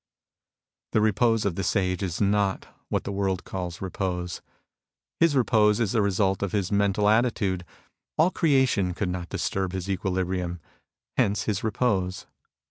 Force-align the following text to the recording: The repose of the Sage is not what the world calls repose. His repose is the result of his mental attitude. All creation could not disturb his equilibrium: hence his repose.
The 0.93 0.99
repose 1.01 1.45
of 1.45 1.53
the 1.53 1.63
Sage 1.63 2.01
is 2.01 2.19
not 2.19 2.65
what 2.89 3.03
the 3.03 3.11
world 3.11 3.43
calls 3.43 3.81
repose. 3.83 4.41
His 5.19 5.35
repose 5.35 5.79
is 5.79 5.91
the 5.91 6.01
result 6.01 6.41
of 6.41 6.53
his 6.53 6.71
mental 6.71 7.07
attitude. 7.07 7.63
All 8.17 8.31
creation 8.31 8.95
could 8.95 9.09
not 9.09 9.29
disturb 9.29 9.73
his 9.73 9.87
equilibrium: 9.91 10.59
hence 11.17 11.43
his 11.43 11.63
repose. 11.63 12.25